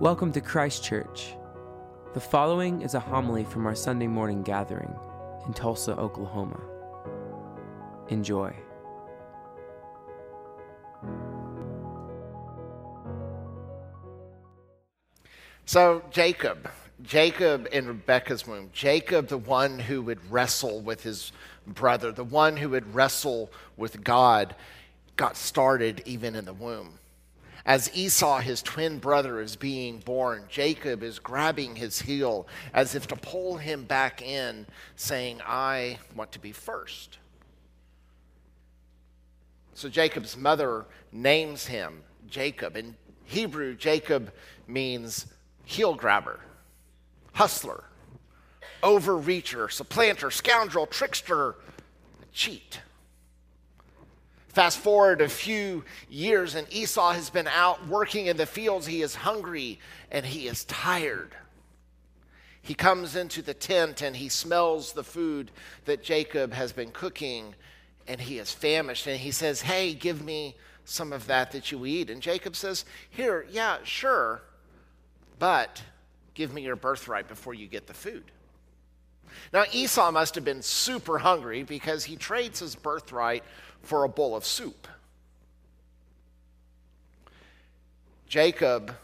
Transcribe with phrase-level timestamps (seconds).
[0.00, 1.34] Welcome to Christ Church.
[2.14, 4.90] The following is a homily from our Sunday morning gathering
[5.44, 6.58] in Tulsa, Oklahoma.
[8.08, 8.56] Enjoy.
[15.66, 16.70] So, Jacob,
[17.02, 21.30] Jacob in Rebekah's womb, Jacob, the one who would wrestle with his
[21.66, 24.54] brother, the one who would wrestle with God,
[25.16, 26.94] got started even in the womb.
[27.66, 33.06] As Esau, his twin brother, is being born, Jacob is grabbing his heel as if
[33.08, 37.18] to pull him back in, saying, I want to be first.
[39.74, 42.76] So Jacob's mother names him Jacob.
[42.76, 44.32] In Hebrew, Jacob
[44.66, 45.26] means
[45.64, 46.40] heel grabber,
[47.32, 47.84] hustler,
[48.82, 51.56] overreacher, supplanter, scoundrel, trickster,
[52.32, 52.80] cheat.
[54.50, 58.86] Fast forward a few years, and Esau has been out working in the fields.
[58.86, 59.78] He is hungry
[60.10, 61.36] and he is tired.
[62.60, 65.52] He comes into the tent and he smells the food
[65.84, 67.54] that Jacob has been cooking,
[68.08, 69.06] and he is famished.
[69.06, 72.10] And he says, Hey, give me some of that that you eat.
[72.10, 74.42] And Jacob says, Here, yeah, sure,
[75.38, 75.80] but
[76.34, 78.24] give me your birthright before you get the food.
[79.52, 83.44] Now, Esau must have been super hungry because he trades his birthright
[83.82, 84.86] for a bowl of soup.
[88.28, 88.94] Jacob,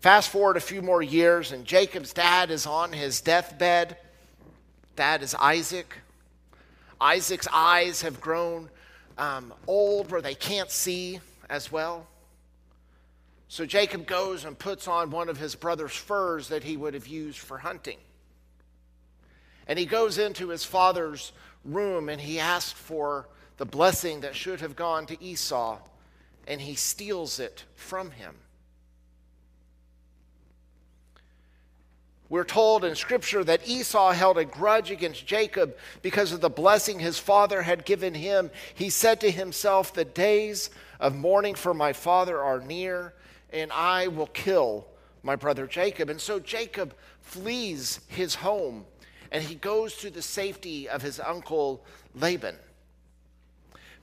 [0.00, 3.96] fast forward a few more years, and Jacob's dad is on his deathbed.
[4.94, 5.96] Dad is Isaac.
[7.00, 8.70] Isaac's eyes have grown
[9.18, 12.06] um, old where they can't see as well.
[13.48, 17.06] So Jacob goes and puts on one of his brother's furs that he would have
[17.06, 17.98] used for hunting.
[19.66, 21.32] And he goes into his father's
[21.64, 25.78] room and he asks for the blessing that should have gone to Esau,
[26.46, 28.34] and he steals it from him.
[32.28, 36.98] We're told in Scripture that Esau held a grudge against Jacob because of the blessing
[36.98, 38.50] his father had given him.
[38.74, 43.14] He said to himself, The days of mourning for my father are near,
[43.52, 44.86] and I will kill
[45.22, 46.10] my brother Jacob.
[46.10, 48.84] And so Jacob flees his home
[49.34, 51.84] and he goes to the safety of his uncle
[52.14, 52.54] Laban.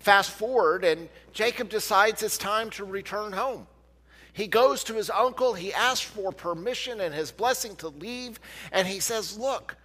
[0.00, 3.68] Fast forward, and Jacob decides it's time to return home.
[4.32, 8.40] He goes to his uncle, he asks for permission and his blessing to leave,
[8.72, 9.76] and he says, Look,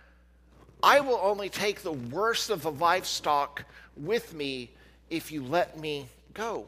[0.82, 4.72] I will only take the worst of the livestock with me
[5.12, 6.68] if you let me go.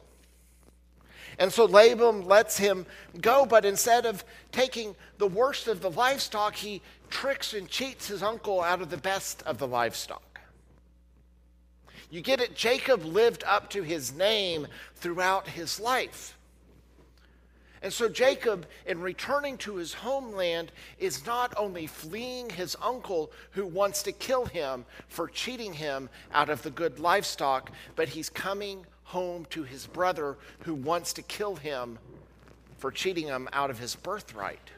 [1.40, 2.86] And so Laban lets him
[3.22, 8.24] go, but instead of taking the worst of the livestock, he tricks and cheats his
[8.24, 10.42] uncle out of the best of the livestock.
[12.10, 12.56] You get it?
[12.56, 16.38] Jacob lived up to his name throughout his life.
[17.82, 23.66] And so Jacob, in returning to his homeland, is not only fleeing his uncle who
[23.66, 28.86] wants to kill him for cheating him out of the good livestock, but he's coming
[29.08, 31.98] home to his brother who wants to kill him
[32.78, 34.70] for cheating him out of his birthright.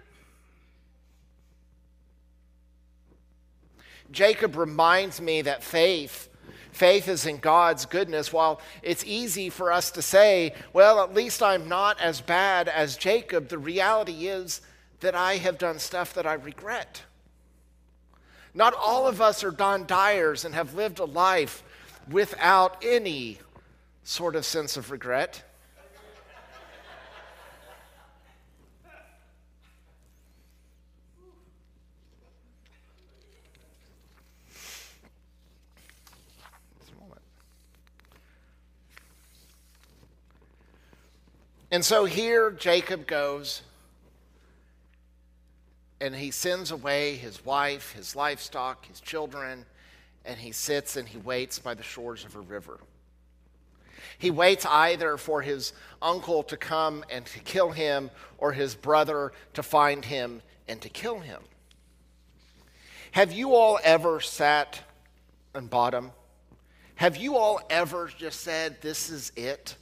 [4.11, 6.29] Jacob reminds me that faith,
[6.71, 8.31] faith is in God's goodness.
[8.31, 12.97] While it's easy for us to say, well, at least I'm not as bad as
[12.97, 14.61] Jacob, the reality is
[14.99, 17.03] that I have done stuff that I regret.
[18.53, 21.63] Not all of us are Don Dyers and have lived a life
[22.09, 23.39] without any
[24.09, 25.43] sort of sense of regret.
[41.71, 43.61] And so here Jacob goes
[46.01, 49.67] and he sends away his wife, his livestock, his children,
[50.25, 52.79] and he sits and he waits by the shores of a river.
[54.19, 55.71] He waits either for his
[56.01, 60.89] uncle to come and to kill him or his brother to find him and to
[60.89, 61.41] kill him.
[63.11, 64.81] Have you all ever sat
[65.55, 66.11] on bottom?
[66.95, 69.75] Have you all ever just said, This is it?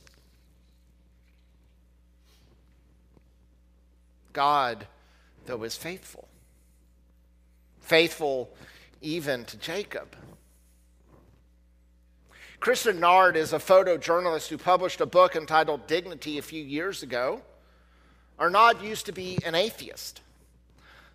[4.33, 4.85] God,
[5.47, 6.27] though, is faithful.
[7.79, 8.55] Faithful
[9.01, 10.15] even to Jacob.
[12.59, 17.41] Chris Arnade is a photojournalist who published a book entitled Dignity a few years ago.
[18.39, 20.21] Arnade used to be an atheist.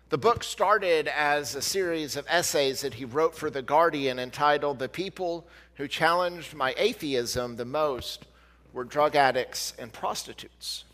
[0.09, 4.79] The book started as a series of essays that he wrote for The Guardian entitled
[4.79, 5.45] The People
[5.75, 8.25] Who Challenged My Atheism the Most
[8.71, 10.85] Were Drug Addicts and Prostitutes.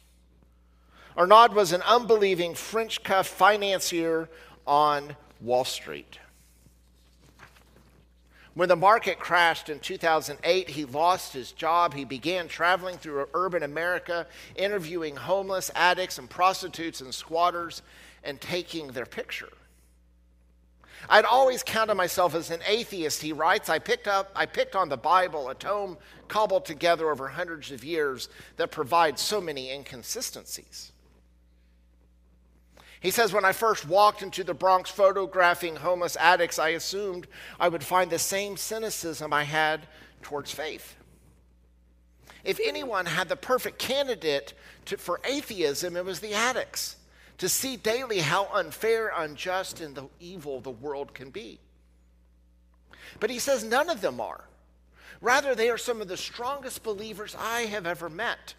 [1.15, 4.27] Arnade was an unbelieving French cuff financier
[4.65, 6.17] on Wall Street.
[8.59, 11.93] When the market crashed in 2008, he lost his job.
[11.93, 14.27] He began traveling through urban America,
[14.57, 17.83] interviewing homeless, addicts, and prostitutes and squatters,
[18.21, 19.53] and taking their picture.
[21.09, 23.69] I'd always counted myself as an atheist, he writes.
[23.69, 25.97] I picked up, I picked on the Bible, a tome
[26.27, 28.27] cobbled together over hundreds of years
[28.57, 30.91] that provides so many inconsistencies.
[32.99, 37.27] He says, When I first walked into the Bronx photographing homeless addicts, I assumed
[37.59, 39.87] I would find the same cynicism I had
[40.21, 40.95] towards faith.
[42.43, 44.53] If anyone had the perfect candidate
[44.85, 46.95] to, for atheism, it was the addicts
[47.37, 51.59] to see daily how unfair, unjust, and the evil the world can be.
[53.19, 54.43] But he says none of them are.
[55.21, 58.53] Rather, they are some of the strongest believers I have ever met.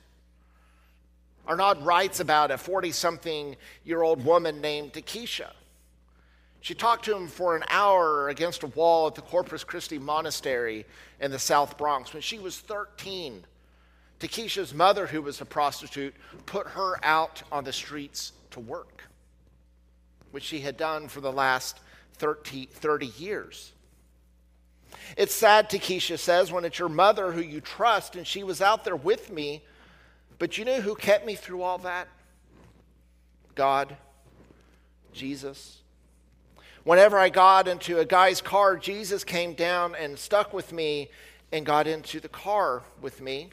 [1.48, 5.50] Arnade writes about a 40 something year old woman named Takesha.
[6.60, 10.84] She talked to him for an hour against a wall at the Corpus Christi Monastery
[11.18, 13.44] in the South Bronx when she was 13.
[14.18, 16.14] Takesha's mother, who was a prostitute,
[16.44, 19.04] put her out on the streets to work,
[20.30, 21.80] which she had done for the last
[22.14, 23.72] 30, 30 years.
[25.16, 28.84] It's sad, Takesha says, when it's your mother who you trust and she was out
[28.84, 29.62] there with me,
[30.40, 32.08] but you know who kept me through all that?
[33.54, 33.94] God,
[35.12, 35.82] Jesus.
[36.82, 41.10] Whenever I got into a guy's car, Jesus came down and stuck with me
[41.52, 43.50] and got into the car with me.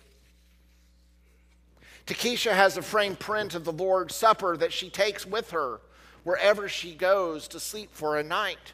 [2.05, 5.81] Takesha has a framed print of the Lord's Supper that she takes with her
[6.23, 8.71] wherever she goes to sleep for a night.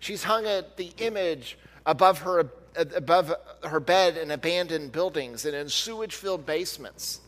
[0.00, 2.42] She's hung at the image above her,
[2.78, 3.34] above
[3.64, 7.20] her bed in abandoned buildings and in sewage filled basements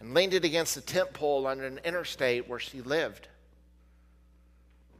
[0.00, 3.28] and leaned it against a tent pole on an interstate where she lived.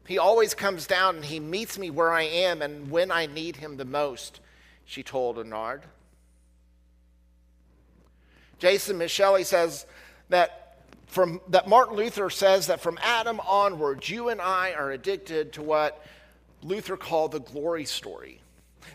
[0.07, 3.57] He always comes down and he meets me where I am and when I need
[3.57, 4.41] him the most,
[4.85, 5.83] she told Arnade.
[8.59, 9.85] Jason Micheli says
[10.29, 15.53] that from that Martin Luther says that from Adam onwards, you and I are addicted
[15.55, 16.05] to what
[16.63, 18.41] Luther called the glory story.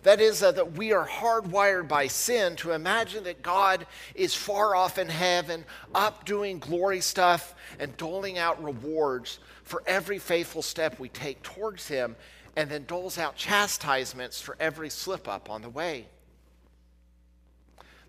[0.03, 3.85] That is, uh, that we are hardwired by sin to imagine that God
[4.15, 10.19] is far off in heaven, up doing glory stuff and doling out rewards for every
[10.19, 12.15] faithful step we take towards Him,
[12.55, 16.07] and then doles out chastisements for every slip up on the way.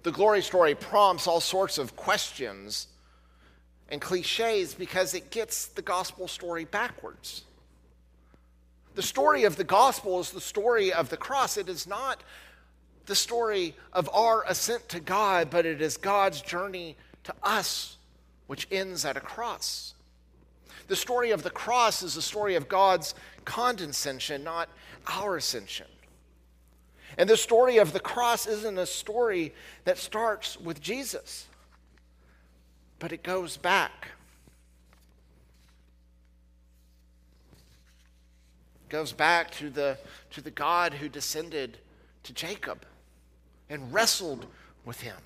[0.02, 2.88] The glory story prompts all sorts of questions
[3.88, 7.44] and cliches because it gets the gospel story backwards.
[8.94, 11.56] The story of the gospel is the story of the cross.
[11.56, 12.22] It is not
[13.06, 17.96] the story of our ascent to God, but it is God's journey to us,
[18.46, 19.94] which ends at a cross.
[20.88, 24.68] The story of the cross is the story of God's condescension, not
[25.06, 25.86] our ascension.
[27.16, 29.54] And the story of the cross isn't a story
[29.84, 31.46] that starts with Jesus,
[32.98, 34.08] but it goes back.
[38.92, 39.96] Goes back to the,
[40.30, 41.78] to the God who descended
[42.24, 42.84] to Jacob
[43.70, 44.44] and wrestled
[44.84, 45.16] with him.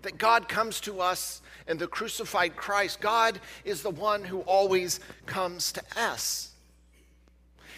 [0.00, 3.02] That God comes to us in the crucified Christ.
[3.02, 6.52] God is the one who always comes to us.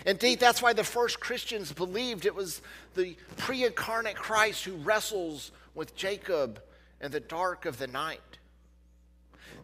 [0.07, 2.63] Indeed, that's why the first Christians believed it was
[2.95, 6.63] the pre incarnate Christ who wrestles with Jacob
[7.01, 8.21] in the dark of the night.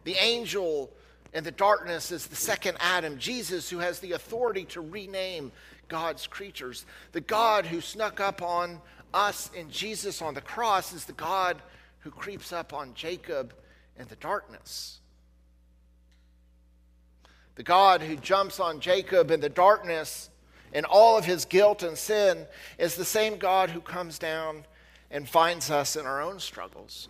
[0.03, 0.91] The angel
[1.33, 5.53] in the darkness is the second Adam, Jesus, who has the authority to rename
[5.89, 6.85] God's creatures.
[7.13, 8.81] The God who snuck up on
[9.15, 11.61] us in Jesus on the cross is the God
[12.01, 13.55] who creeps up on Jacob
[13.99, 14.99] in the darkness.
[17.55, 20.31] The God who jumps on Jacob in the darkness
[20.73, 22.47] and all of his guilt and sin
[22.79, 24.65] is the same God who comes down
[25.11, 27.09] and finds us in our own struggles.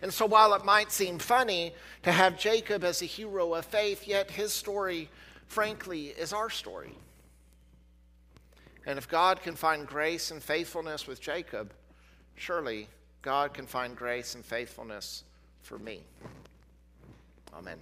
[0.00, 4.06] And so, while it might seem funny to have Jacob as a hero of faith,
[4.06, 5.10] yet his story,
[5.46, 6.94] frankly, is our story.
[8.86, 11.72] And if God can find grace and faithfulness with Jacob,
[12.34, 12.88] surely
[13.22, 15.24] God can find grace and faithfulness
[15.62, 16.02] for me.
[17.54, 17.78] Amen.